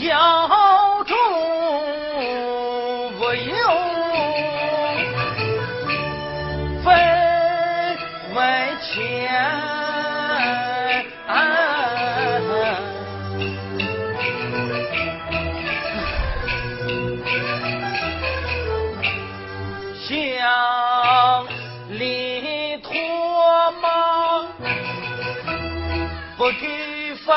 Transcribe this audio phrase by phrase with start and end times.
[0.00, 1.16] 腰中
[3.18, 3.56] 不有
[6.84, 6.86] 分
[8.34, 9.28] 外钱，
[20.06, 20.08] 乡
[21.90, 22.92] 里托
[23.82, 24.46] 忙
[26.36, 27.34] 不给饭。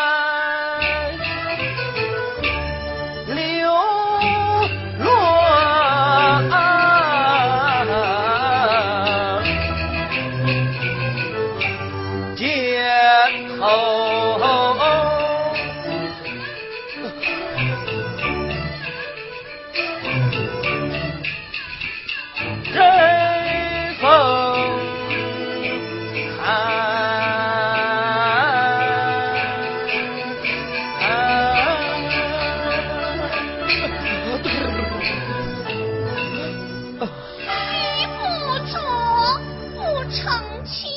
[40.13, 40.89] 成妻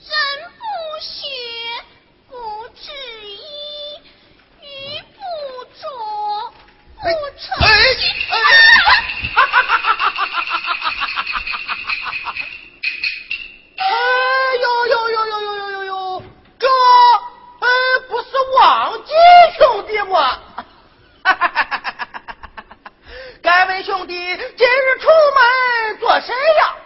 [0.00, 0.10] 人
[0.58, 0.64] 不
[1.00, 1.30] 学，
[2.28, 2.34] 不
[2.74, 2.90] 知
[3.22, 3.38] 义，
[4.60, 4.66] 愚
[5.14, 5.22] 不
[5.78, 5.80] 琢，
[7.00, 7.06] 不
[7.38, 7.64] 成器。
[7.64, 7.70] 哎
[13.76, 13.86] 哎
[23.42, 24.14] 金兄弟，
[24.56, 26.76] 今日出门做甚呀？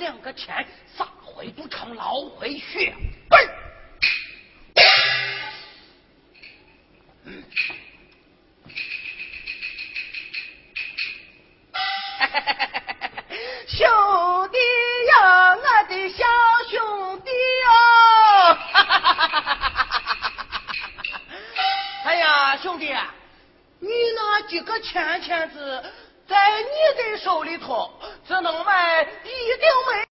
[0.00, 0.66] 两个钱，
[0.96, 2.94] 咋回不成老回血
[3.28, 3.48] 本？
[7.26, 7.44] 嗯，
[13.68, 13.86] 兄
[14.50, 14.58] 弟
[15.06, 16.24] 呀，我的小
[16.70, 18.56] 兄弟哟、
[22.08, 22.96] 哎呀，兄弟，
[23.80, 25.84] 你那几个钱钱子
[26.26, 26.68] 在你
[27.02, 27.99] 的手里头。
[28.30, 30.09] 这能卖一定没